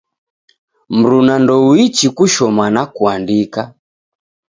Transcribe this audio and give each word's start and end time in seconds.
Mruna 0.89 1.35
ndouichi 1.43 2.07
kushoma 2.17 2.65
na 2.73 2.83
kuandika 2.95 3.61